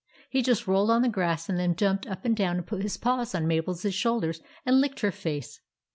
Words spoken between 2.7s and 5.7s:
his paws on Mabel's shoulders and licked her face.